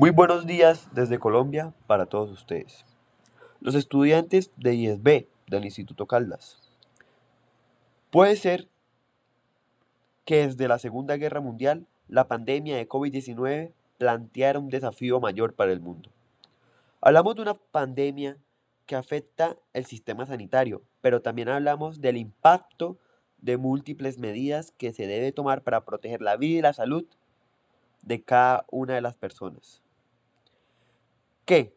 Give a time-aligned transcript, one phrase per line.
[0.00, 2.86] Muy buenos días desde Colombia para todos ustedes.
[3.60, 6.58] Los estudiantes de ISB del Instituto Caldas.
[8.08, 8.66] Puede ser
[10.24, 15.70] que desde la Segunda Guerra Mundial la pandemia de COVID-19 planteara un desafío mayor para
[15.70, 16.08] el mundo.
[17.02, 18.38] Hablamos de una pandemia
[18.86, 22.96] que afecta el sistema sanitario, pero también hablamos del impacto
[23.36, 27.04] de múltiples medidas que se debe tomar para proteger la vida y la salud
[28.00, 29.82] de cada una de las personas.
[31.50, 31.74] Que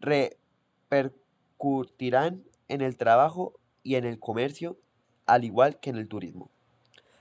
[0.00, 4.76] repercutirán en el trabajo y en el comercio,
[5.24, 6.50] al igual que en el turismo.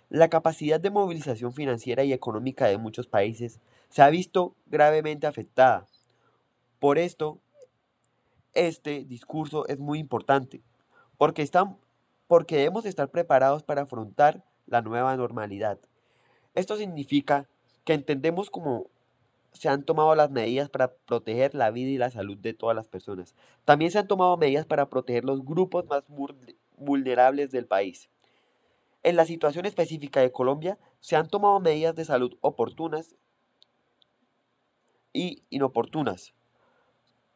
[0.10, 5.86] La capacidad de movilización financiera y económica de muchos países se ha visto gravemente afectada.
[6.80, 7.38] Por esto,
[8.56, 10.64] este discurso es muy importante,
[11.20, 11.78] porque, están,
[12.26, 15.78] porque debemos estar preparados para afrontar la nueva normalidad.
[16.56, 17.48] Esto significa
[17.84, 18.88] que entendemos cómo
[19.54, 22.88] se han tomado las medidas para proteger la vida y la salud de todas las
[22.88, 23.36] personas.
[23.66, 26.04] También se han tomado medidas para proteger los grupos más
[26.78, 28.10] vulnerables del país.
[29.04, 33.16] En la situación específica de Colombia, se han tomado medidas de salud oportunas
[35.12, 36.34] y inoportunas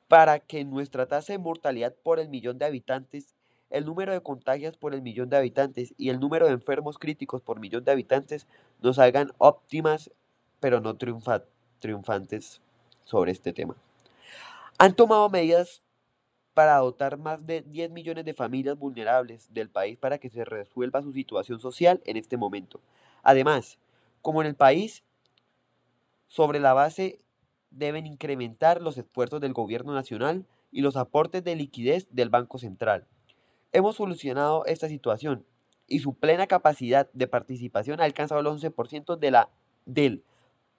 [0.08, 3.36] para que nuestra tasa de mortalidad por el millón de habitantes,
[3.70, 7.42] el número de contagios por el millón de habitantes y el número de enfermos críticos
[7.42, 8.48] por millón de habitantes
[8.82, 10.10] nos hagan óptimas,
[10.62, 11.57] pero no triunfantes
[13.04, 13.76] sobre este tema.
[14.78, 15.82] Han tomado medidas
[16.54, 21.04] para dotar más de 10 millones de familias vulnerables del país para que se resuelva
[21.04, 22.80] su situación social en este momento.
[23.22, 23.78] Además,
[24.22, 25.04] como en el país,
[26.28, 27.20] sobre la base
[27.70, 33.06] deben incrementar los esfuerzos del gobierno nacional y los aportes de liquidez del Banco Central.
[33.72, 35.46] Hemos solucionado esta situación
[35.88, 39.50] y su plena capacidad de participación ha alcanzado el 11% de la,
[39.86, 40.24] del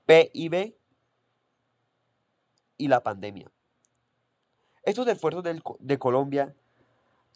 [0.07, 0.75] PIB
[2.79, 3.51] y la pandemia.
[4.85, 5.45] Estos esfuerzos
[5.81, 6.55] de Colombia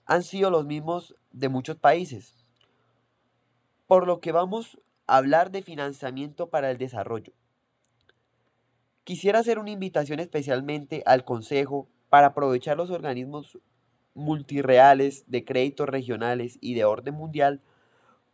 [0.07, 2.35] han sido los mismos de muchos países,
[3.87, 7.33] por lo que vamos a hablar de financiamiento para el desarrollo.
[9.05, 13.59] Quisiera hacer una invitación especialmente al Consejo para aprovechar los organismos
[14.15, 17.61] multireales de créditos regionales y de orden mundial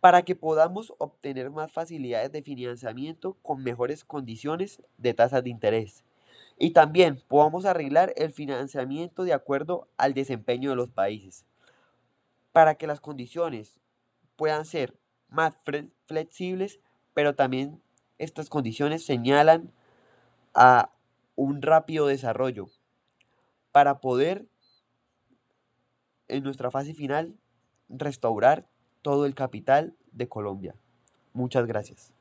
[0.01, 6.05] para que podamos obtener más facilidades de financiamiento con mejores condiciones de tasas de interés.
[6.59, 11.45] Y también podamos arreglar el financiamiento de acuerdo al desempeño de los países,
[12.53, 13.79] para que las condiciones
[14.37, 14.99] puedan ser
[15.29, 15.57] más
[16.07, 16.81] flexibles,
[17.15, 17.81] pero también
[18.19, 19.73] estas condiciones señalan
[20.55, 20.91] a
[21.37, 22.69] un rápido desarrollo
[23.71, 24.47] para poder
[26.27, 27.37] en nuestra fase final
[27.89, 28.67] restaurar
[29.03, 30.75] todo el capital de Colombia.
[31.33, 32.18] Muchas gracias.